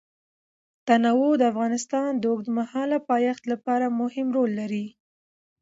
تنوع 0.87 1.31
د 1.39 1.43
افغانستان 1.51 2.09
د 2.17 2.23
اوږدمهاله 2.31 2.97
پایښت 3.09 3.43
لپاره 3.51 3.85
مهم 4.01 4.27
رول 4.37 4.51
لري. 4.59 4.85